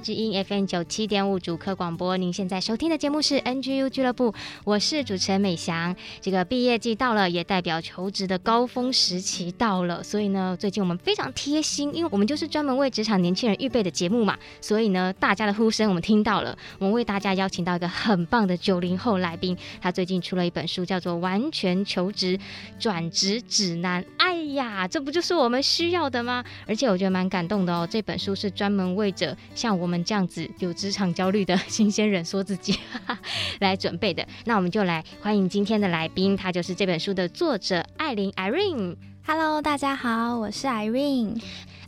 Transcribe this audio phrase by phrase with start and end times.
[0.00, 5.94] 之音 FM 九七点五主客广播，您现在收听的节目是 NGU 俱乐部，我是主持人美翔。
[6.20, 22.38] 这个毕业季到了，也代表求职的高峰时期到了，所以呢，最近我们非常贴心，因为我们就是专门为职场年轻人预备的节目嘛，所以呢，大家的呼声我们听到了，我们为大家邀请到一个很棒的九零后来宾，他最近出了一本书，叫做《完全求职
[22.78, 24.02] 转职指南》。
[24.18, 26.44] 哎呀，这不就是我们需要的吗？
[26.66, 33.18] 而且我觉得蛮感动的哦，这本书是专门为着像我们这样子有职场焦虑的新鲜人说自己哈哈
[33.60, 38.96] 来准备的，那我们就来欢迎今天的来宾，他就是这本书的作者艾琳 Irene。
[39.26, 41.42] Hello，大家好，我是 Irene。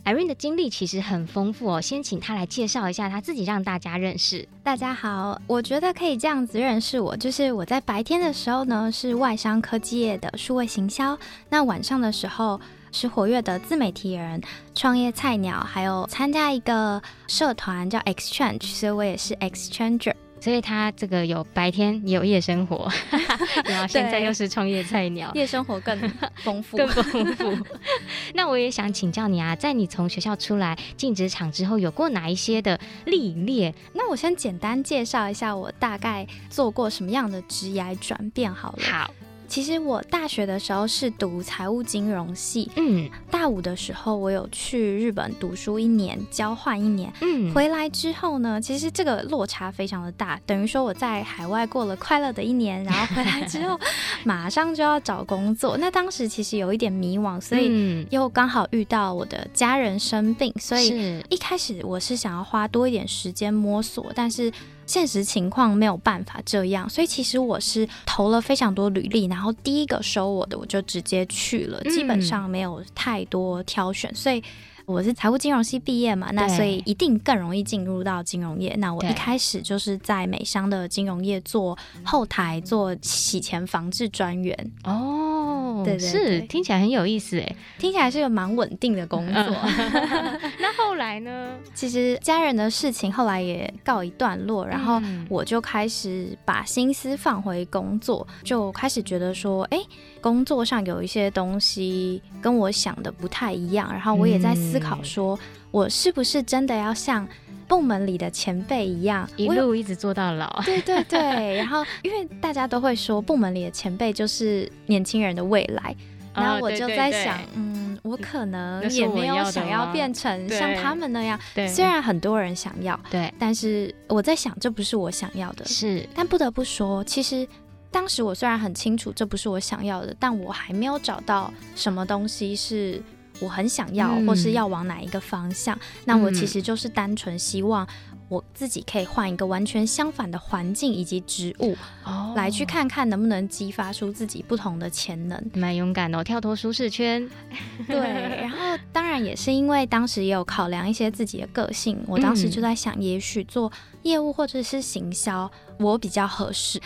[0.05, 4.47] Irene 的经历其实很丰富哦，先请他来介绍一下他自己，让大家认识。
[4.63, 11.17] 大家好，我觉得可以这样子认识我，就是我在白天的时候呢是外商科技业的数位行销，
[11.49, 12.59] 那晚上的时候。
[12.91, 14.41] 是活跃的自媒体人、
[14.73, 20.13] 创业菜鸟，还有参加一个社团叫 Exchange，所以我也是 Exchanger。
[20.41, 22.89] 所以他这个有白天也有夜生活，
[23.65, 25.99] 然后现在又是创业菜鸟，夜生活更
[26.37, 27.57] 丰富， 更丰富。
[28.33, 33.75] 那我也想请教你啊，在你从学校出来进职场之后，有过哪一些的历练？
[33.91, 38.83] 那我先简单介绍一下我大概做过什么样的职业转变好了。
[38.89, 39.11] 好。
[39.49, 53.77] 其实我大学的时候是读财务金融系，嗯，大五的时候我有去日本读书一年，交换一年，嗯，回来之后呢，其实这个落差非常的大，等于说我在海外过了快乐的一年，然后回来之后
[54.23, 64.51] 马上就要找工作，那当时其实有一点迷惘，所以又刚好遇到我的家人生病，所以一开始我是想要花多一点时间摸索，但是。
[64.89, 74.43] 现实情况没有办法这样，所以其实我是投了非常多履历，然后第一个收我的我就直接去了，基本上没有太多挑选，所以。
[74.89, 78.73] 我是财务金融系毕业嘛，那所以一定更容易进入到金融业。
[78.79, 84.71] 那我一开始就是在美商的金融业做后台，做洗钱防治专员。
[84.85, 89.43] 哦，对，对，对，是听起来很有意思哎，听起来是个蛮稳定的工作。
[90.59, 91.51] 那后来呢？
[91.75, 94.99] 其实家人的事情后来也告一段落，然后
[95.29, 99.77] 我就开始把心思放回工作，就开始觉得说，哎。
[100.21, 105.37] 工作上有一些东西跟我想的不太一样，然后我也在思考说，
[105.71, 107.27] 我是不是真的要像
[107.67, 110.49] 部门里的前辈一样，一路一直做到老？
[110.65, 111.55] 对对对。
[111.57, 115.95] 然后，因为大家都会说，部门里的前辈就是年轻人的未来，
[116.33, 121.39] 然后我就在想，哦、对对对嗯，我可能也没有想要变成像他们那样。
[121.67, 125.63] 虽然很多人想要，对，但是我在想，这不是我想要的。
[125.65, 127.47] 是，但不得不说，其实。
[127.91, 133.01] 当时我虽然很清楚这不是我想要的，但我还没有找到什么东西是
[133.39, 135.75] 我很想要，或是要往哪一个方向。
[135.75, 137.87] 嗯、那我其实就是单纯希望
[138.29, 141.75] 我自己可以换一个完全相反的环境以及职务，
[142.05, 145.51] 哦，来去看看能不能激发出自己不同的潜能。
[145.53, 147.29] 蛮勇敢的，跳脱舒适圈。
[147.87, 148.57] 对，然后
[148.93, 153.71] 当然也是因为当时也有考量一些自己的个性，我当时就在想，也许做
[154.03, 155.51] 业务或者是行销。
[155.79, 156.77] 我比较合适，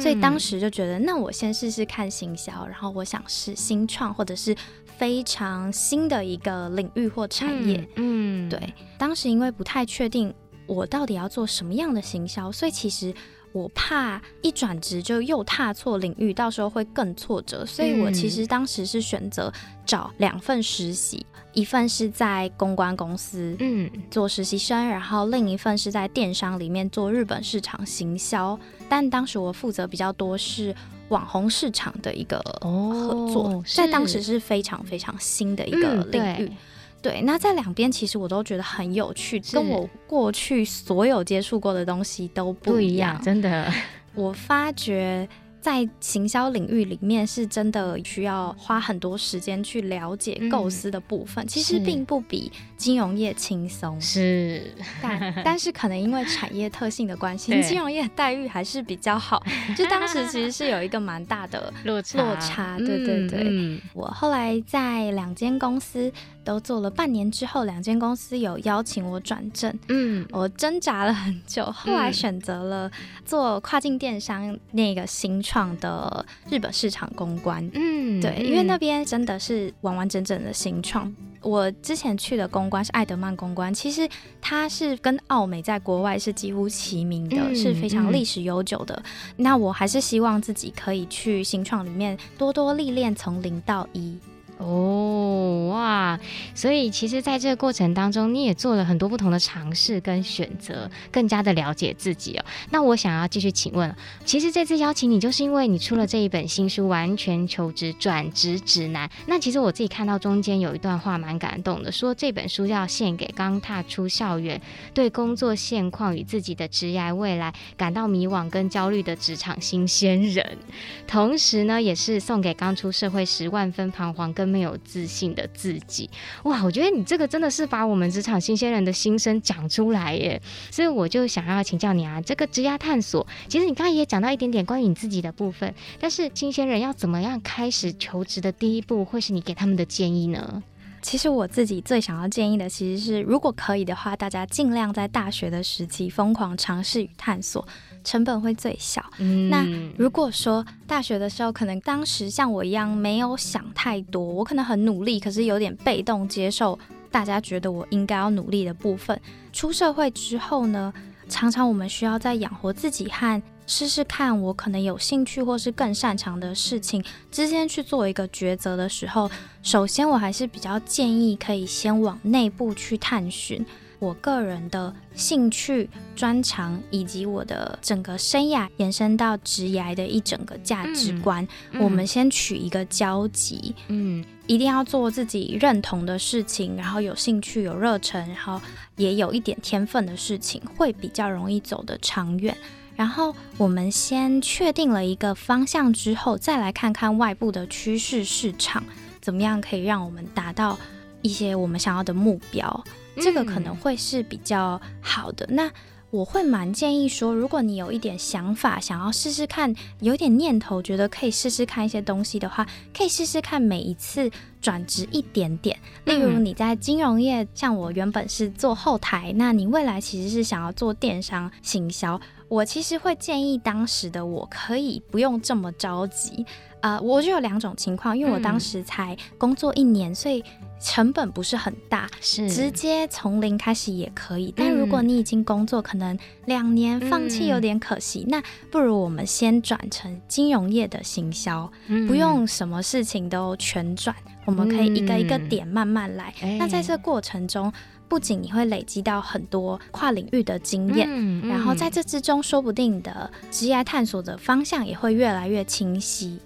[0.00, 4.52] 所以当时就觉得，那我先试试看行销，然后我想是新创或者是
[4.98, 7.88] 非常新的一个领域或产业。
[7.94, 8.74] 嗯，对。
[8.98, 10.34] 当时因为不太确定
[10.70, 13.12] 我到底要做什么样的行销，所以其实
[13.52, 17.66] 我怕一转职就又踏错领域，到时候会更挫折。
[17.66, 19.52] 所以我其实当时是选择
[19.84, 21.26] 找两份实习。
[21.52, 28.56] 一份是在公关公司，嗯，做实习生，然后另一份是在电商里面做日本市场行销。
[28.88, 30.72] 但当时我负责比较多是
[31.08, 36.44] 网红市场的一个合作，哦、在当时是非常非常新的一个领域。
[36.44, 36.56] 嗯、
[37.02, 43.72] 对，那在两边其实我都觉得很有趣，跟我过去所有接触过的东西都不一样，真的。
[44.14, 45.26] 我发觉
[45.60, 54.00] 在行销领域里面，是真的需要花很多时间去了解构思的部分，嗯、其实并不比金融业轻松。
[54.00, 59.42] 是，但 但是可能因为产业特性的关系，金融业待遇还是比较好。
[59.76, 62.78] 就当时其实是有一个蛮大的落差，落差。
[62.78, 66.10] 对对对，嗯、我后来在两间公司
[66.44, 69.76] 都做了半年之后，两间公司有邀请我转正。
[69.88, 72.90] 嗯，我挣扎了很久，后来选择了
[73.24, 81.14] 做跨境电商那个新创的日本市场公关，嗯，对，因为那边真的是完完整整的新创。
[81.42, 84.06] 我之前去的公关是爱德曼公关，其实
[84.42, 88.94] 它是跟奥美在国外是几乎齐名的，嗯、是非常历史悠久的。
[89.04, 94.18] 嗯、那我还是希望自己可以去新创里面多多历练，从零到一。
[94.60, 96.20] 哦哇，
[96.54, 102.44] 所以其实在这个过程当中，你也做了很多不同的尝试跟选择，更加的了解自己哦。
[102.70, 109.08] 那我想要继续请问，其实这次邀请你，就是因为你出了这一本新书《完全求职转职指南》。
[109.26, 114.60] 那其实我自己看到中间有一段话蛮感动的，说这本书要献给刚踏出校园、
[114.92, 120.58] 对工作现况与自己的职业未来感到迷惘跟焦虑的职场新鲜人，
[121.06, 126.10] 同时呢，也是送给刚出社会时万分彷徨跟没有自信的自己，
[126.42, 126.64] 哇！
[126.64, 140.62] 我觉得你这个真的是把我们职场新鲜人的心声讲出来耶，所以我就想要请教你啊，这个职涯探索，其实你刚才也讲到一点点关于你自己的部分，但是新鲜人要怎么样开始求职的第一步，会是你给他们的建议呢？
[141.02, 147.66] 其实我自己最想要建议的，其实是如果可以的话，大家尽量在大学的时期疯狂尝试与探索。
[148.04, 149.04] 成本会最小。
[149.18, 149.66] 嗯，那
[149.96, 156.78] 如果说大学的时候，可能当时像我一样没有想太多，我可能很努力，可是有点被动接受
[157.10, 159.20] 大家觉得我应该要努力的部分。
[159.52, 160.92] 出社会之后呢，
[161.28, 169.30] 常常我们需要在养活自己和试试看我可能有兴趣或是更擅长的事情之间去做一个抉择的时候，
[169.62, 173.64] 首先我还是比较建议可以先往内部去探寻。
[174.00, 183.74] 我个人的兴趣、专长以及我的整个生涯延伸到职涯的一整个价值观，嗯、我们先取一个交集。
[183.88, 188.58] 嗯，一定要做自己认同的事情，然后有兴趣、有热忱，然后
[188.96, 192.56] 也有一点天分的事情，会比较容易走得长远。
[192.96, 198.82] 然后我们先确定了一个方向之后，再来看看外部的趋势市场
[199.20, 200.78] 怎么样，可以让我们达到
[201.20, 202.84] 一些我们想要的目标。
[203.16, 205.46] 这个可能会是比较好的。
[205.50, 205.70] 那
[206.10, 214.30] 我会蛮建议说，如果你有一点想法，想要试试看，有点念头，觉得可以试试看一些东西的话，可以试试看每一次
[214.60, 215.78] 转职一点点。
[216.04, 226.44] 例如你在金融业，像我原本是做后台，那你未来其实是想要做电商行销，我其实会建议当时的我可以不用这么着急。
[226.80, 230.44] 啊、呃，我就有两种情况，因为我当时才工作一年，所以。
[230.82, 234.46] 成本不是很大，是直接从零开始也可以。
[234.46, 238.20] 嗯、但如果你已经工作可能两年，放弃有点可惜。
[238.20, 244.16] 嗯、那不如我们先转成金融业的行销，嗯、不用什么事情都全转，
[244.50, 246.34] 我们可以一个一个点慢慢来。
[246.42, 247.72] 嗯、那在这过程中，
[248.08, 256.40] 不仅你会累积到很多跨领域的经验，嗯嗯、然后在这之中，说不定你的职业探索的方向也会越来越清晰。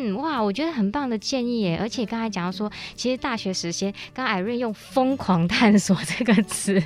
[0.00, 1.76] 嗯，哇，我觉得很棒的建议耶！
[1.80, 6.80] 而且刚才讲到说，其实大学时间，刚 Irene 用“疯狂探索”这个词，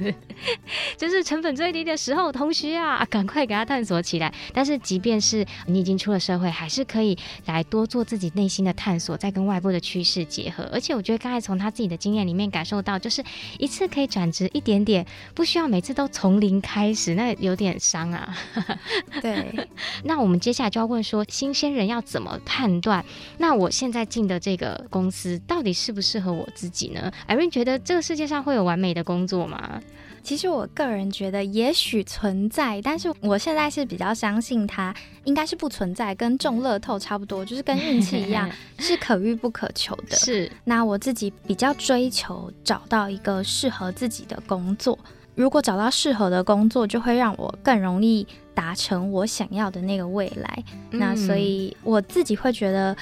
[0.96, 4.32] 就是成本最低的时候，同学啊，赶快给他探索起来。
[4.54, 10.66] 但是，即便是你已经出了社会，还是可以来多做自己内心的探索，再跟外部的趋势结合。
[10.72, 13.22] 而且，我觉得刚才从他自己的经验里面感受到，就是
[13.58, 18.34] 一次可以转职一点点，不需要每次都从零开始，那有点伤啊。
[19.20, 19.68] 对。
[20.04, 23.01] 那我们接下来就要问说，新鲜人要怎么判断？
[23.38, 29.80] 那我现在进的这个公司到底适不适合我自己呢？Irene 觉得这个世界上会有完美的工作吗？
[30.22, 34.94] 其实我个人觉得也许存在，但是我现在是比较相信它
[35.24, 40.16] 应该是不存在，跟中乐透差不多，就是跟运气一样， 是可遇不可求的。
[40.16, 40.48] 是。
[40.62, 44.96] 那我自己比较追求找到一个适合自己的工作，
[45.34, 48.24] 如果找到适合的工作，就会让我更容易。
[48.54, 52.96] 达成我想要的那个未来，嗯、那所以我自己会觉得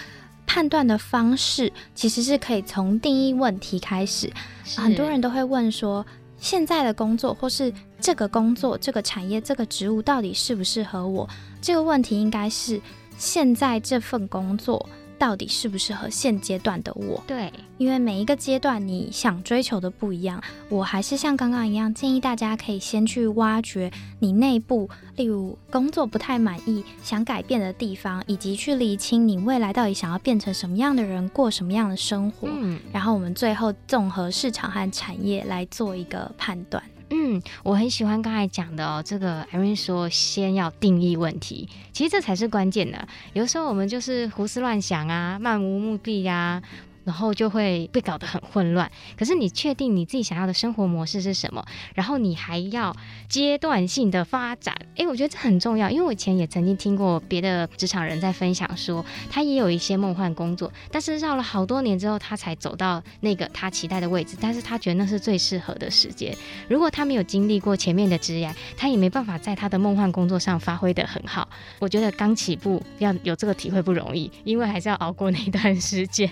[0.46, 4.30] 判断的方式其实是可以从定义问题开始。
[4.76, 6.04] 很多人都会问说，
[6.38, 11.28] 现在的工作或是这个工作、这个产业、这个职务到底适不适合我？
[11.60, 12.80] 这个问题应该是
[13.18, 14.88] 现在这份工作
[15.20, 17.22] 到底适不适合现阶段的我？
[17.26, 20.42] 对，因为每一个阶段你想追求的不一样。
[20.70, 32.48] 我还是像刚刚一样，建议大家可以先去挖掘你内部，例如工作不太满意、想改变的地方，以及去厘清你未来到底想要变成什么样的人，过什么样的生活。
[32.50, 36.82] 嗯，然后我们最后综合市场和产业来做一个判断。
[37.10, 43.06] 嗯，我很喜欢刚才讲的哦，这个 Irene 说先要定义问题，其实这才是关键的。
[43.32, 46.62] 有时候我们就是胡思乱想啊，漫无目的呀、啊。
[47.10, 48.88] 然后就会被搞得很混乱。
[49.18, 51.66] 可是你确定你自己想要的生活模式是什么？
[51.92, 52.94] 然后你还要
[53.28, 54.72] 阶段性的发展。
[54.94, 64.36] 诶，我觉得这很重要，因为我以前也曾经听过别的职场人在分享说，他也有一些梦幻工作，但是绕了好多年之后，他才走到那个他期待的位置。
[64.40, 66.32] 但是他觉得那是最适合的时间。
[66.68, 71.48] 如果他没有经历过前面的职涯，他也没办法在他的梦幻工作上发挥得很好。
[71.80, 76.30] 我觉得刚起步要有这个体会不容易，因为还是要熬过那段时间。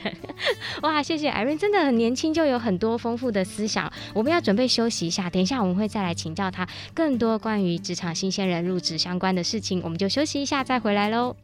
[0.83, 3.91] 哇，谢谢艾瑞真的很年轻就有很多丰富的思想。
[4.15, 9.81] 我们要准备休息一下，等一下我们会再来请教他更多关于职场新鲜人入职相关的事情。
[9.85, 11.35] 我们就休息一下再回来喽。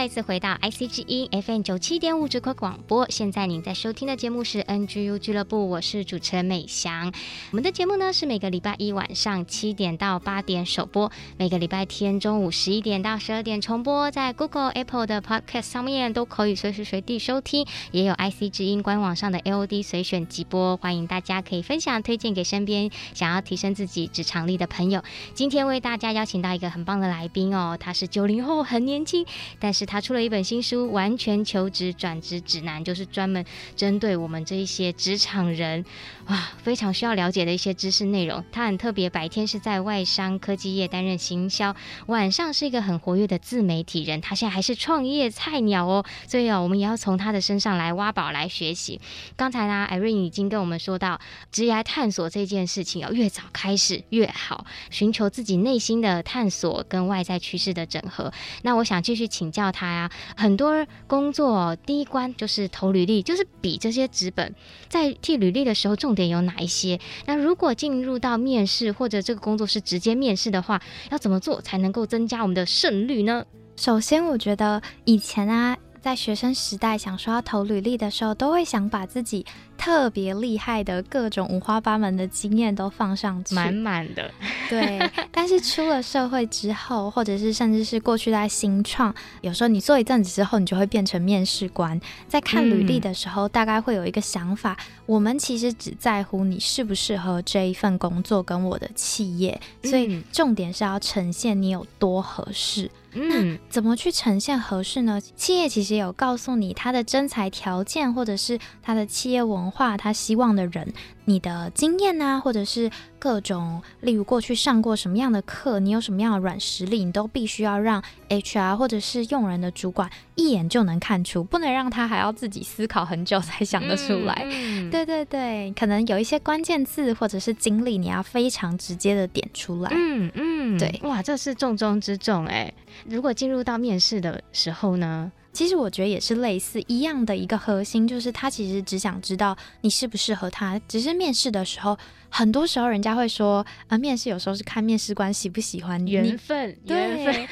[0.00, 3.06] 再次回到 IC 之音 FM 九七点五主客广播。
[3.10, 7.12] 现在您在收听的节目是 NGU 俱乐部，我是主持人美翔。
[7.50, 20.78] 我们的节目呢是每个礼拜一晚上七点到八点首播，每个礼拜天中午十一点到十二点重播，在 Google、Apple 的 Podcast 上面都可以随时随地收听，也有 IC 之音官网上的 AOD 随选即播。
[20.78, 25.04] 欢迎大家可以分享推荐给身边想要提升自己职场力的朋友。
[25.34, 29.26] 今天为大家邀请到一个很棒的来宾哦，他是九零后，很年轻。
[29.58, 33.44] 但是他出了一本新书《完全求职转职指南》，就是专门
[33.74, 35.84] 针对我们这一些职场人，
[36.26, 38.44] 哇，非常需要了解的一些知识内容。
[38.52, 41.74] 他很特别，白天是在外商科技业担任行销，
[42.06, 44.20] 晚上是一个很活跃的自媒体人。
[44.20, 49.00] 他现在还是创业菜鸟哦，所以啊，我们也要从他的身上来挖宝来学习。
[49.34, 51.20] 刚才呢艾瑞已经跟我们说到，
[51.50, 58.32] 职业探索这件事情要越早开始越好，寻求自己内心的探索跟外在趋势的整合。
[58.62, 59.26] 那我想继续。
[59.40, 64.54] 请教他他呀，很多工作第一关就是投履历，就是比这些纸本。
[64.90, 67.00] 在替履历的时候，重点有哪一些？
[67.24, 73.46] 那如果进入到面试或者这个工作是直接面试的话，要怎么做才能够增加我们的胜率呢？
[73.76, 79.44] 首先，我觉得以前啊，在学生时代想说要投履历的时候，都会想把自己。
[79.80, 84.30] 特别厉害的各种五花八门的经验都放上去，满满的。
[84.68, 85.00] 对，
[85.32, 91.98] 但是出了社会之后，或者是甚至是过去在新创，有时候你做一阵子之后，你就会变成面试官。
[92.28, 102.90] 在看履历的时候，大概会有一个想法：嗯、我们其实只在乎你适不适合这一份工作跟我的企业，所以重点是要呈现你有多合适。
[103.12, 105.20] 嗯，怎么去呈现合适呢？
[105.36, 110.92] 企业其实有告诉你他的征才条件，或者是他的企业文化，他希望的人。
[111.26, 124.44] 你的经验啊，或者是各种，例如过去上过什么样的课，你有什么样的软实力，你都必须要让 HR 或者是用人的主管一眼就能看出，不能让他还要自己思考很久才想得出来。
[124.90, 129.90] 对对对，可能有一些关键字或者是经历，你要非常直接的点出来。
[129.94, 132.72] 嗯嗯，对，哇，这是重中之重哎。
[133.08, 135.30] 如果进入到面试的时候呢？
[135.52, 140.80] 其实我觉得也是类似一样的一个核心，就是他其实只想知道你适不适合他。
[140.86, 146.12] 只是面试的时候，很多时候人家会说，啊，面试有时候是看面试官喜不喜欢你。
[146.12, 147.48] 缘分，缘分，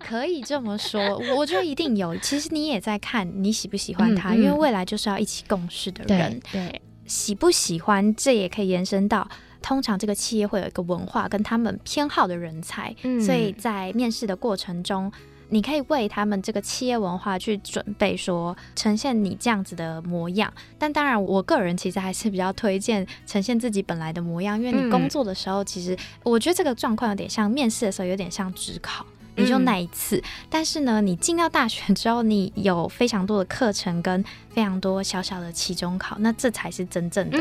[0.00, 1.00] 可以这么说。
[1.36, 2.16] 我觉得一定有。
[2.16, 6.40] 其实你也在看你喜不喜欢他，嗯嗯、因为未来就是要一起共事的人。
[6.50, 9.28] 对，对喜不喜欢，这也可以延伸到，
[9.62, 15.12] 通常这个企业会有一个文化跟他们偏好的人才，嗯、所以在面试的过程中。
[15.52, 20.48] 你可以为他们这个企业文化去准备，说呈现你这样子的模样。
[20.78, 29.04] 但当然，我个人其实还是比较推荐呈现自己本来的模样，因为你工作的时候，其实我觉得这个状况有点像面试的时候，有点像职考，
[29.40, 30.22] 你就那一次。
[30.48, 37.38] 但是呢，你进到大学之后，你有非常多的课程跟非常多小小的期中考，那这才是真正的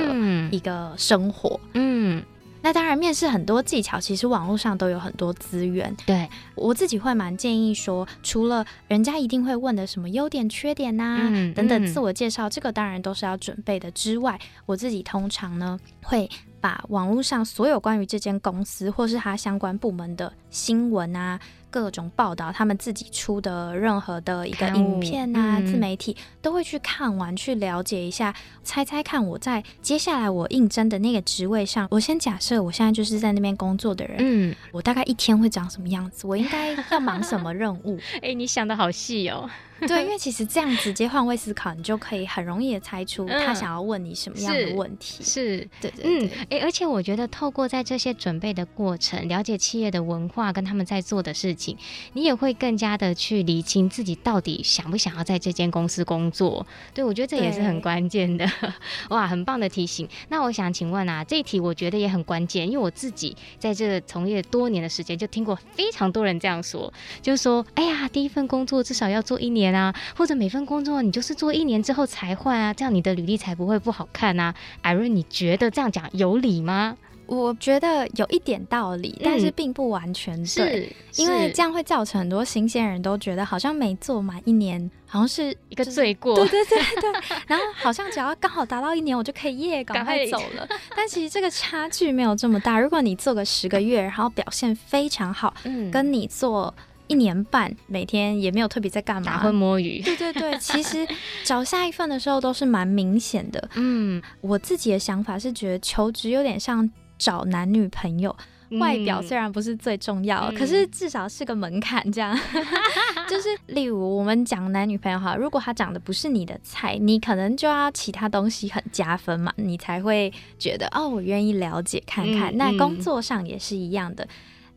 [0.51, 1.59] 一个生活。
[1.73, 2.23] 嗯。
[2.61, 5.95] 那当然，面试很多技巧，其实网络上都有很多资源。
[6.05, 16.29] 对，我自己会蛮建议说，除了人家一定会问的什么优点、缺点呐、啊嗯、等等自我介绍，这个当然都是要准备的之外，我自己通常呢会
[16.59, 21.39] 把网络上所有关于这间公司或是它相关部门的新闻啊。
[21.71, 36.25] 各种报道，他们自己出的任何的一个影片啊，嗯、自媒体都会去看完，去了解一下，猜猜看我在接下来我应征的那个职位上，我先假设我现在就是在那边工作的人，嗯，我大概一天会长什么样子？
[36.25, 37.99] 我应该要忙什么任务？
[38.17, 39.47] 哎、欸，你想的好细哦。
[39.87, 45.19] 对，因为其实这样直接换位思考，你就可以很容易的猜出他想要问你什么样的问题。
[45.21, 46.27] 嗯、是，是对对对。
[46.27, 51.77] 嗯，哎，而且我觉得透过在这些准备的过程，了解企业的文化跟他们在做的事情，
[52.13, 56.65] 你也会更加的去理清自己到底想不想要在这间公司工作。
[56.93, 58.49] 对，我觉得这也是很关键的。
[59.09, 60.07] 哇，很棒的提醒。
[60.29, 66.91] 那我想请问啊，这一题我觉得也很关键，因为我自己在这从业多年的时间，就听过非常多人这样说，
[67.21, 74.55] 就是说，哎呀，第一份工作至少要做一年啊，或者每份工作你就是做一年之后才换啊，这样你的履历才不会不好看啊。
[74.81, 76.97] 艾瑞，你觉得这样讲有理吗？
[77.29, 86.35] 我觉得有一点道理，嗯、但是并不完全对，是因为这样会造成很多新鲜人都觉得好像没做满一年，好像是一个罪过。
[86.35, 90.67] 对对对对， 然后好像只要刚好达到一年，我就可以耶，赶快走了。
[90.95, 92.79] 但其实这个差距没有这么大。
[92.79, 96.73] 如果你做个十个月，然后表现非常好，嗯，跟你做。
[97.11, 99.99] 一年半，每天也没有特别在干嘛，打混摸鱼。
[100.03, 101.07] 对对对，其实
[101.43, 103.67] 找下一份的时候都是蛮明显的。
[103.73, 106.87] 嗯，我自己的想法是觉得求职有点像
[107.19, 108.35] 找男女朋友，
[108.71, 112.09] 嗯、外表虽然不是最重要，嗯、可是至少是个门槛。
[112.11, 112.35] 这样，
[113.29, 122.51] 就是例如我们讲男女朋友哈，如果他长得不是你的菜，你可能就要其他东西很加分嘛，你才会觉得哦，我愿意了解看看。
[122.55, 124.27] 嗯、那工作上也是一样的。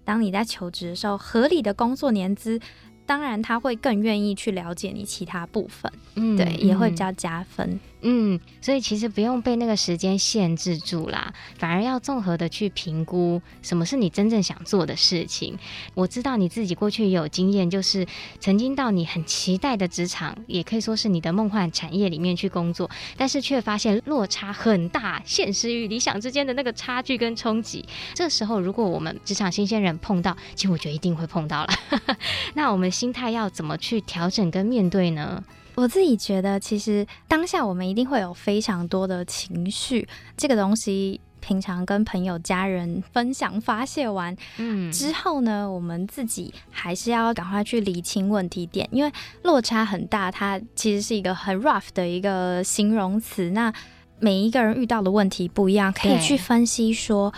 [0.05, 2.59] 当你在求职的时候，合理的工作年资，
[3.07, 7.79] 当然他会更愿意去了解你其他部分，嗯，对，也会比较加分。
[8.03, 15.57] 嗯，所以其实不用被那个时间限制住啦，反而要综合的去评估什么是你真正想做的事情。
[15.95, 18.05] 我知道你自己过去有经验，就是
[18.41, 27.85] 曾经到你很期待的职场，也可以说是你的梦幻产业里面去工作，但是却发现落差很大，现实与理想之间的那个差距跟冲击。
[28.15, 31.69] 这时候，如果我们职场新鲜人碰到，其实我觉得一定会碰到了。
[32.55, 35.45] 那我们心态要怎么去调整跟面对呢？
[35.75, 40.07] 我自己觉得，其实当下我们一定会有非常多的情绪，
[40.37, 49.11] 这个东西平常跟朋友、家人分享发泄完，嗯，之后呢，我们自己还是要赶快去理清问题点，因为
[49.43, 53.51] 落差很大，它其实是一个很 rough 的一个形容词。
[53.51, 53.73] 那
[54.21, 57.33] 每一个人遇到的问题不一样，可以去分析说。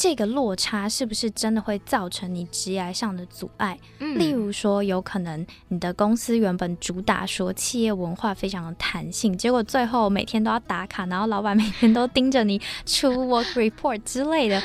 [0.00, 3.78] 这个落差是不是真的会造成你职业上的阻碍？
[3.98, 14.62] 嗯，例如说，有可能你的公司原本主打说企业文化非常的弹性，结果最后每天都要打卡，然后老板每天都盯着你出 work report 之类的。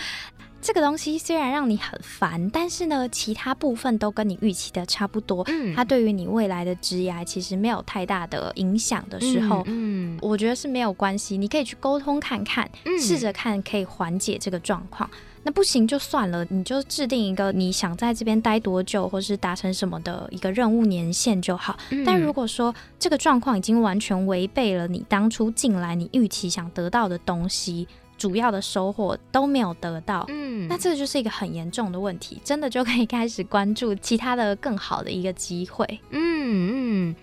[0.65, 5.43] 这个东西虽然让你很烦，但是呢，其他部分都跟你预期的差不多。
[5.47, 11.37] 嗯，它对于你未来的职涯其实没有太大的影响的时候，嗯，嗯，我觉得是没有关系。
[11.37, 12.67] 你可以去沟通看看，
[12.99, 15.07] 试着看可以缓解这个状况。
[15.43, 21.77] 那不行就算了，你就制定一个你想在这边待多久，或是达成什么的一个任务年限就好。
[21.91, 35.99] 嗯、但如果说这个状况已经完全违背了你当初进来你预期想得到的东西，主要的收获都没有得到，嗯，那这就是一个很严重的问题，真的就可以开始关注其他的更好的一个机会。
[36.11, 37.15] 嗯嗯。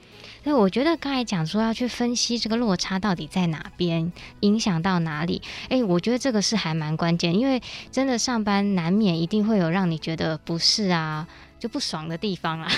[0.45, 5.41] 所以我觉得刚才讲说要去分析这个落差到底在哪边，影响到哪里？
[5.69, 11.29] 诶，我觉得这个是还蛮关键，因为真的上班难免一定会有让你觉得不适啊。
[11.63, 12.69] 就不爽的地方啊，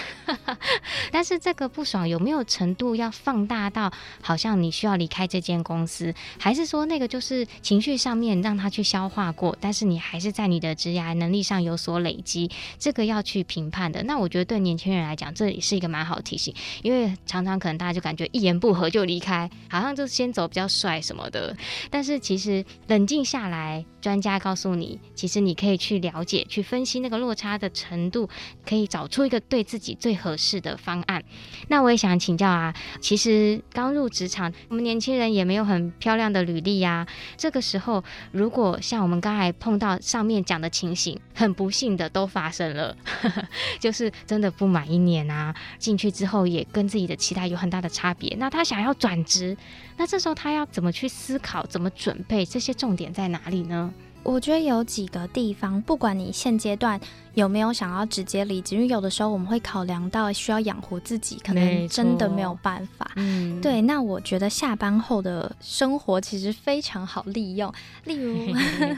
[1.10, 14.02] 但是这个不爽有没有程度要放大到好像你需要离开这间公司，还是说那个就是情绪上面让他去消化过，但是你还是在你的职业能力上有所累积，这个要去评判的。
[14.02, 21.56] 那我觉得对年轻人来讲，这也是一个蛮好提醒，因为常常可能大家就感觉一言不合就离开，好像就先走比较帅什么的。
[21.88, 28.28] 但是其实冷静下来，专家告诉你，其实你可以去了解、去分析那个落差的程度。
[28.66, 31.22] 可以找出一个对自己最合适的方案。
[31.68, 37.06] 那我也想请教啊，其实刚入职场，我们年轻人也没有很漂亮的履历呀。
[37.36, 42.96] 这个时候，如果像我们刚才碰到上面讲的情形，很不幸的都发生了，
[43.80, 48.34] 就是真的不满一年啊，进去之后也跟自己的期待有很大的差别。
[48.38, 49.56] 那他想要转职，
[49.96, 52.44] 那这时候他要怎么去思考，怎么准备？
[52.44, 53.92] 这些重点在哪里呢？
[54.22, 56.98] 我觉得有几个地方，不管你现阶段
[57.34, 63.10] 有没有想要直接离职，因为有的时候我们会考量到需要养活自己，可能真的没有办法。
[63.16, 63.82] 嗯，对。
[63.82, 67.70] 那我觉得下班后的生活其实非常好利用，
[68.04, 68.54] 例如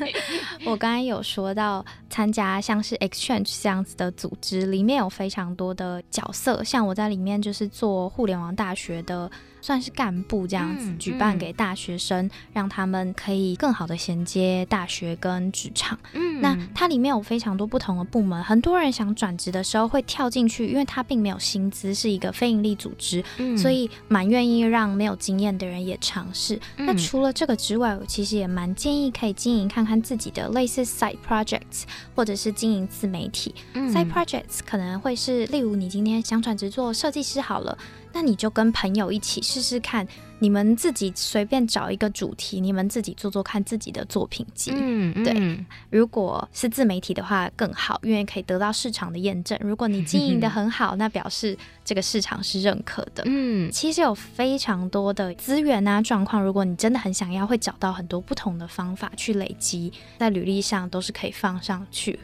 [0.65, 9.29] 我刚才有说到参加像是 Exchange 这样子的组织，里面有非常多的角色，像我在里面就是做互联网大学的。
[9.67, 15.99] 算是干部这样子，嗯、举办给大学生，嗯、让他们可以更好的衔接大学跟职场。
[16.13, 26.55] 嗯，那它里面有非常多不同的部门，很多人想转职的时候会跳进去，因为它并没有薪资，是一个非营利组织，嗯、所以蛮愿意让没有经验的人也尝试。
[26.77, 31.83] 嗯、那除了这个之外，我其实也蛮建议可以经营看看自己的类似 side projects，
[32.15, 33.53] 或者是经营自媒体。
[33.73, 37.77] 嗯、side projects 可能会是，例如你今天想转职做设计师好了。
[38.17, 44.73] 那你就跟朋友一起试试看，你们自己随便找一个主题，你们自己做做看自己的作品集。
[44.75, 45.65] 嗯，嗯对。
[45.91, 49.59] 如果是自媒体的话更好，因为可以得到市场的验证。
[49.61, 53.23] 如果你经营的很好， 那表示这个市场是认可的。
[53.27, 62.19] 嗯，其实有非常多的资源啊状况，如果你真的很想要，会找到很多不同的方法去累积，在履历上都是可以放上去。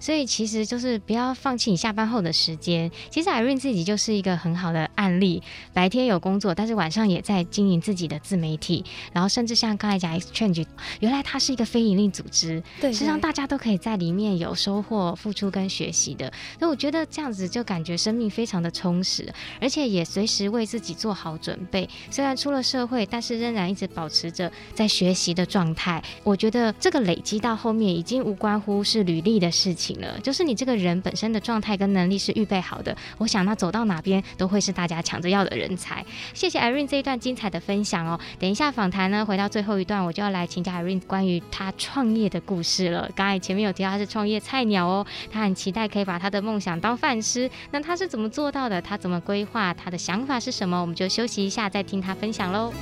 [0.00, 2.90] 所以其实就是不要放弃你下班后的时间。
[3.10, 8.84] 其实 Irene 自己就是一个很好的案例，白天有工作，但是晚上也在经营自己的自媒体。
[9.12, 10.66] 然后甚至像刚才讲 Exchange，
[11.00, 16.32] 原来它是一个非盈利组织，对，实际上大家都可以在里面有收获、付出跟学习的。
[16.58, 21.88] 所以我觉得这样子就感觉生命非常的充实，而且也随时为自己做好准备。
[22.10, 26.02] 虽然出了社会，但是仍然一直保持着在学习的状态。
[26.24, 29.89] 我觉得这个累积到后面已经无关乎是履历的事情。
[30.22, 36.04] 就是你这个人本身的状态跟能力是预备好的，我想那走到哪边都会是大家抢着要的人才。
[36.34, 38.18] 谢谢 Irene 这一段精彩的分享哦。
[38.38, 43.10] 等一下访谈呢，回到最后一段，我就要来请教 Irene 关于他创业的故事了。
[43.14, 47.50] 刚才前面有提到他是创业菜鸟哦，他很期待可以把他的梦想当饭吃。
[47.70, 48.80] 那他是怎么做到的？
[48.82, 49.72] 他怎么规划？
[49.74, 50.80] 他的想法是什么？
[50.80, 52.72] 我们就休息一下，再听他分享喽。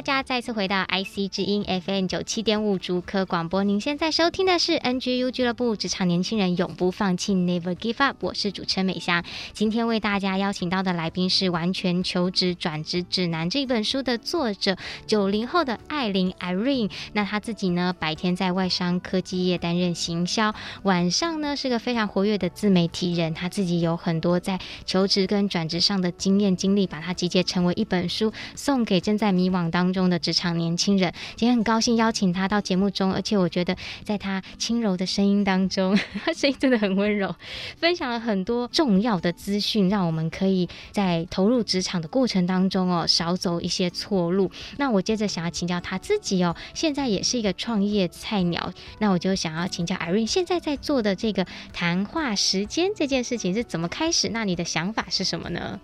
[0.00, 3.62] 大家再次回到 IC 之音 FM 九七点五竹科广播。
[3.64, 8.16] 您现在收听的是 NGU 俱乐部职场年轻人永不放弃 Never Give Up。
[8.20, 9.22] 我是主持人美香。
[9.52, 16.90] 今天为大家邀请到的来宾是《完全求职转职指南》这本书的作者，九零后的艾琳 Irene。
[17.12, 23.34] 那他自己呢，白天在外商科技业担任行销，晚上呢是个非常活跃的自媒体人。
[23.34, 37.34] 他自己有很多在求职跟转职上的经验经历，把它集结成为一本书，送给正在迷惘当中的职场年轻人，今天很高兴邀请他到节目中，而且我觉得在他轻柔的声音当中，他 声音真的很温柔，
[37.78, 44.50] 分享了很多重要的资讯，让我们可以在投入职场的过程当中哦，少走一些错路。
[44.78, 54.28] 那我接着想要请教他自己哦，现在也是一个创业菜鸟，那我就想要请教 Irene，现在在做的这个谈话时间这件事情是怎么开始？
[54.28, 55.80] 那你的想法是什么呢？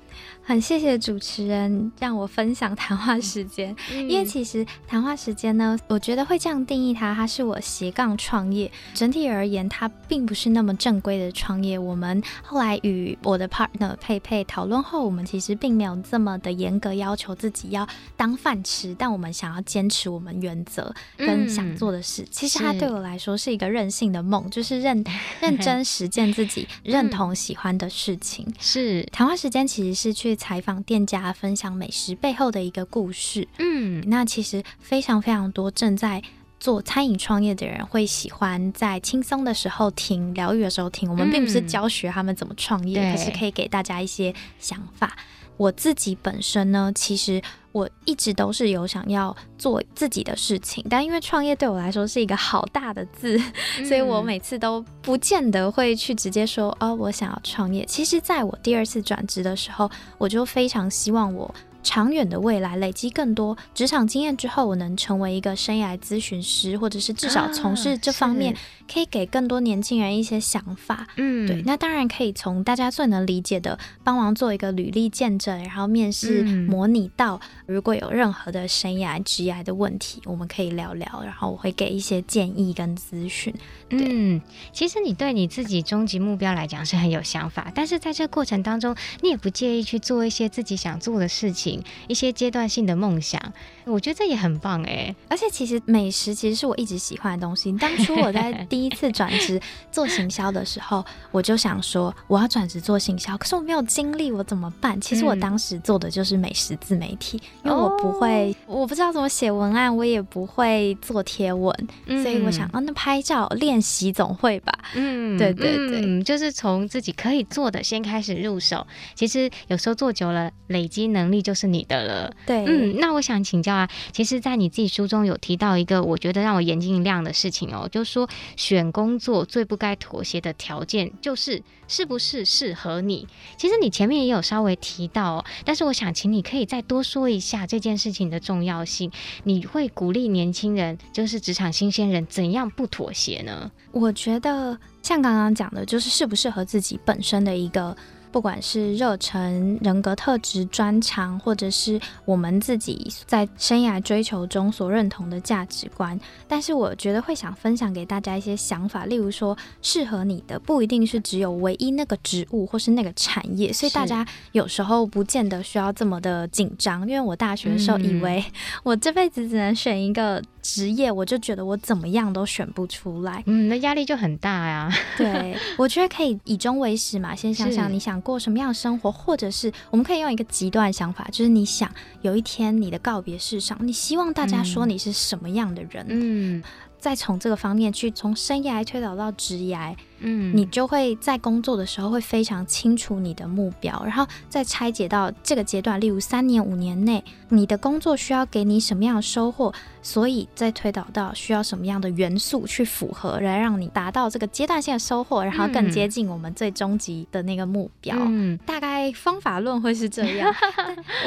[0.49, 8.71] 很谢谢主持人让我分享谈话时间，嗯、因为其实谈话时间呢，我觉得会这样定义它，它是我斜杠创业。
[8.95, 11.77] 整体而言，它并不是那么正规的创业。
[11.77, 17.85] 我们后来与我的 partner 佩佩讨论后，我们其实并没有这么的严格要求自己要
[18.17, 22.23] 当饭吃，但我们想要坚持我们原则跟想做的事。
[22.23, 25.05] 嗯、其实它对我来说是一个任性的梦，就是认
[25.43, 28.47] 认真实践自己认同喜欢的事情。
[28.61, 30.36] 是谈话时间其实是去。
[30.37, 33.49] 采访店家，分享美食背后的一个故事。
[33.59, 36.23] 嗯，那其实非常非常多正在
[36.61, 41.11] 做餐饮创业的人会喜欢在轻松的时候听，疗愈的时候听。
[41.11, 45.17] 我们并不是教学他们怎么创业，嗯、可是可以给大家一些想法。
[45.57, 47.41] 我自己本身呢，其实
[47.73, 53.41] 我一直都是有想要做自己的事情，但因为创业对我来说是一个好大的字，
[53.79, 57.85] 嗯、 所以我每次都不见得会去直接说哦，我想要创业。
[57.85, 61.55] 其实，在我第二次转职的时候，我就非常希望我
[61.87, 68.57] 长远的未来累积更多职场经验之后，我能成为一个生涯咨询师，或者是至少从事这方面，
[68.93, 71.07] 可以给更多年轻人一些想法。
[71.17, 83.55] 嗯，对，那当然可以从大家最能理解的，帮忙做一个履历见证，然后面试模拟到，如果有任何的生涯职涯的问题，我们可以聊聊，然后我会给一些建议跟咨询。
[83.91, 84.41] 嗯，
[84.73, 91.76] 其实你对你自己终极目标来讲是很有想法，但是在这个过程当中，你也不介意去做一些自己想做的事情，
[92.09, 93.41] 一些阶段性的梦想，
[93.85, 95.15] 我觉得这也很棒哎。
[95.29, 97.71] 而且其实美食其实是我一直喜欢的东西。
[97.73, 99.61] 当初我在 第一次转职
[99.93, 105.01] 做行销的时候，我就想说我要转职做行销，可是我没有经历，我怎么办？
[105.01, 111.73] 其实我当时做的就是美食自媒体，因为我不会，哦、我不知道怎么写文案，我也不会做贴文，
[112.07, 113.67] 所以我想，哦，那拍照练。
[113.67, 118.87] 练习总会吧，嗯，对对对，嗯，就是从自己可以做的先开始入手。
[119.15, 122.33] 其实有时候做久了，累积能力就是你的了。
[122.47, 133.27] 对，嗯，那我想请教啊，其实，在你自己书中有提到一个我觉得让我眼睛一亮的事情哦，就是说选工作最不该妥协的条件就是是不是适合你。
[133.57, 139.11] 其实你前面也有稍微提到哦，但是我想请你可以再多说一下这件事情的重要性。
[139.45, 143.71] 你会鼓励年轻人，就是职场新鲜人怎样不妥协呢？
[143.93, 147.97] 我觉得像刚刚讲的，就是适不适合自己本身的一个。
[148.37, 164.23] 不管是热忱、人格特质、专长，或者是我们自己在生涯追求中所认同的价值观，但是我觉得会想分享给大家一些想法，例如说，适合你的不一定是只有唯一那个职务或是那个产业，所以大家
[164.53, 167.09] 有时候不见得需要这么的紧张。
[167.09, 168.45] 因为我大学的时候以为
[168.85, 174.93] 我这辈子只能选一个职业，我就觉得我怎么样都选不出来，嗯，那压力就很大呀。
[175.17, 181.89] 对，我觉得可以以终为始嘛，先想想你想过什么样的生活，或者是我们可以用一个极端想法，就是你想
[182.23, 186.05] 有一天你的告别式上，你希望大家说你是什么样的人？
[186.09, 186.61] 嗯，
[186.99, 189.95] 再从这个方面去从生涯推导到职涯。
[190.21, 208.17] 嗯，你就会在工作的时候会非常清楚你的目标，然后再拆解到这个阶段，例如三年、五年内，你的工作需要给你什么样的收获，所以再推导到需要什么样的元素去符合，来让你达到这个阶段性的收获，然后更接近我们最终极的那个目标。
[208.19, 210.55] 嗯，大概方法论会是这样，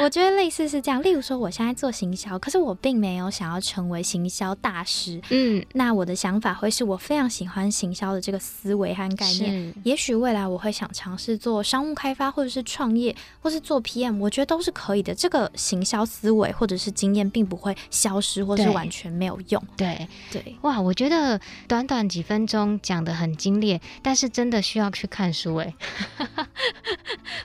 [0.02, 1.00] 我觉得类似是这样。
[1.02, 5.20] 例如说，我现在做行销，可是我并没有想要成为行销大师。
[5.30, 8.79] 嗯，那我的想法会是我非常喜欢行销的这个思维。
[8.80, 15.14] 维汉概念，也许未来我会想尝试做商务开发，或者是创业，或是做 PM，我觉得都是可以的。
[15.14, 19.62] 这个行销思维或者是经验，并不会消失，或是完全没有用。
[19.76, 21.38] 对对，哇，我觉得
[21.68, 25.74] 短短几分钟讲得很精炼，但是真的需要去看书哎，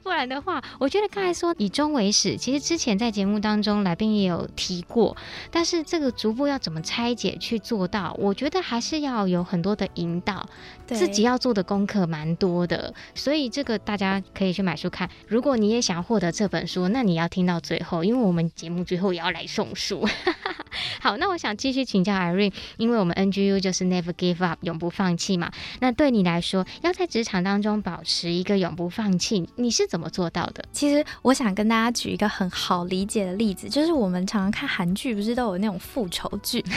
[0.02, 5.16] 不然的话，我觉得刚才说以终为始，其实之前在节目当中来宾也有提过，
[5.52, 10.48] 但是这个逐步要怎么拆解去做到，我觉得还是要有很多的引导，
[10.88, 11.25] 自己。
[11.26, 15.10] 要做的功课蛮多的，所以这个大家可以去买书看。
[15.28, 20.08] 如果你也想获得这本书，那你要听到最后，因为我们节目最后也要来送书。
[21.02, 25.52] 好，那我想继续请教 Irene，因为我们 NGU 就是 Never Give Up，永不放弃嘛。
[25.80, 30.64] 那对你来说，要在职场当中保持一个永不放弃，你是怎么做到的？
[30.72, 36.64] 其实我想跟大家举一个很好理解的例子，就是我们常常看韩剧，不是都有那种复仇剧？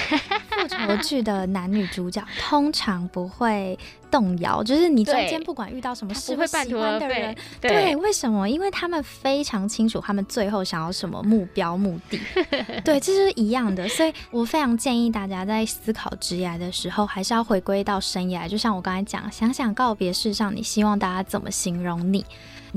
[0.51, 3.79] 复仇剧的男女主角通常不会
[4.11, 8.49] 动摇，就是你中间不管遇到什么事，会喜欢的人，对，对，为什么？
[8.49, 12.21] 因为他们非常清楚他们最后想要什么目标目的，
[12.85, 13.89] 对，这是一样的。
[13.89, 18.49] 所以我非常建议大家在思考职业的时候，还是要回归到生涯。
[18.49, 22.25] 就像我刚才讲，想想告别式上，你希望大家怎么形容你？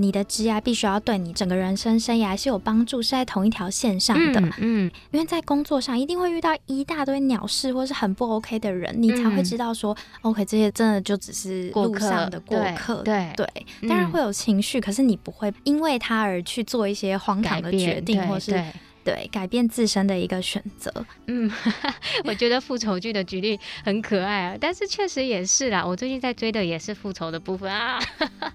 [0.02, 4.40] 你的职涯必须要对你整个人生生涯是有帮助，是在同一条线上的。
[4.42, 13.04] 嗯，嗯，因为在工作上一定会遇到一大堆鸟事，或是很不 OK 的人，你才会知道说，嗯，OK，这些真的就只是路上的过客。
[13.04, 13.46] 对对，
[13.82, 18.62] 对，当然会有情绪，可是你不会因为他而去做一些荒唐的决定，或是。
[19.04, 20.92] 对，改变自身的一个选择。
[21.28, 21.52] 嗯，
[22.24, 25.86] 我觉得复仇剧的举例很可爱啊，但是确实也是啦。
[25.86, 28.00] 我最近在追的也是复仇的部分啊。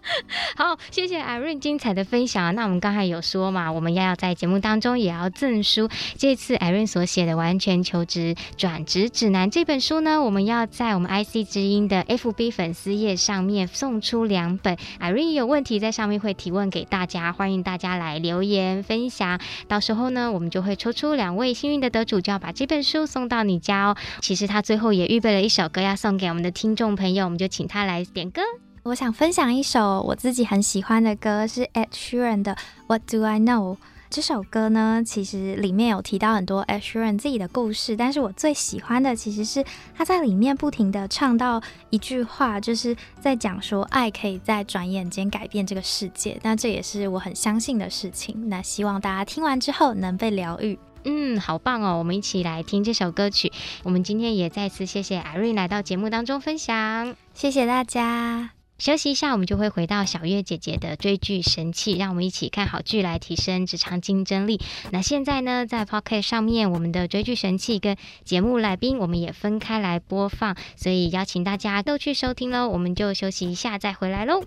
[0.56, 2.54] 好，谢谢 Irene 精彩的分享。
[2.54, 5.88] 那我们刚才有说嘛，我们要要在节目当中也要赠书。
[6.16, 14.76] 这次 Irene 所写的《完全求职转职指南》这本书呢，我们要在我们 IC 之音的 FB 粉丝页上面送出两本。
[15.00, 19.40] Irene 有问题在上面会提问给大家，欢迎大家来留言分享。
[19.66, 23.96] 到时候呢，我们就会抽出两位幸运的得主，就要把这本书送到你家哦。
[24.20, 28.42] 其实他最后也预备了一首歌要送给我们的听众朋友，我们就请他来点歌。
[28.82, 32.52] 我想分享一首我自己很喜欢的歌，是 Ed Sheeran 的
[32.86, 33.74] 《What Do I Know》。
[34.08, 39.64] 这首歌呢，其实里面有提到很多 Ed Sheeran 自己的故事，但是我最喜欢的其实是
[39.94, 46.38] 他在里面不停的唱到一句话，就是在讲说爱可以在转眼间改变这个世界。
[46.42, 48.48] 那这也是我很相信的事情。
[48.48, 50.78] 那希望大家听完之后能被疗愈。
[51.04, 51.98] 嗯，好棒哦！
[51.98, 53.52] 我们一起来听这首歌曲。
[53.84, 58.55] 我们今天也再次谢谢 Irene 来到节目当中分享，谢谢大家。
[58.78, 64.60] 休息一下，我们就会回到小月姐姐的追剧神器，让我们一起看好剧来提升职场竞争力。
[64.90, 72.68] 那现在呢，在 p o c k e t 上面，我们的追剧神器跟节目来宾，我们也分开来播放，所以邀请大家都去收听喽。
[72.68, 74.42] 我们就休息一下，再回来喽。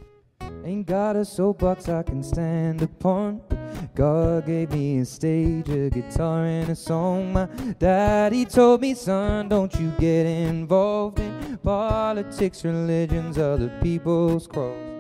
[0.64, 3.42] Ain't got a soapbox I can stand upon.
[3.96, 7.34] God gave me a stage, a guitar and a song.
[7.34, 7.46] My
[7.80, 14.99] daddy told me, son, don't you get involved in politics, religions, other people's quarrels.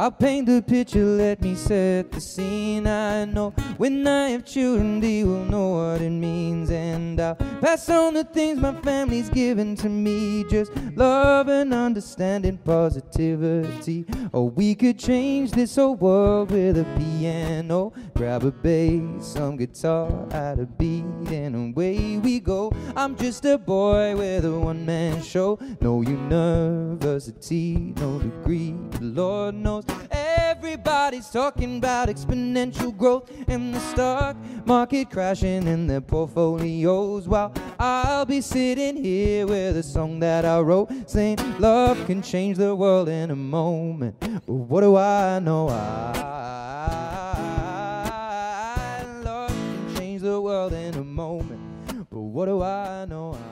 [0.00, 2.86] I'll paint the picture, let me set the scene.
[2.86, 6.70] I know when I have children, they will know what it means.
[6.70, 12.56] And I'll pass on the things my family's given to me just love and understanding,
[12.56, 14.06] positivity.
[14.32, 17.92] Or we could change this whole world with a piano.
[18.14, 22.72] Grab a bass, some guitar, add a beat, and away we go.
[22.96, 25.58] I'm just a boy with a one man show.
[25.82, 29.89] No university, no degree, the Lord knows.
[30.10, 37.26] Everybody's talking about exponential growth and the stock market crashing in their portfolios.
[37.26, 42.56] While I'll be sitting here with a song that I wrote saying love can change
[42.58, 44.18] the world in a moment.
[44.20, 45.68] But what do I know?
[45.68, 46.22] I,
[49.24, 51.60] love can change the world in a moment.
[52.10, 53.34] But what do I know?
[53.34, 53.49] I,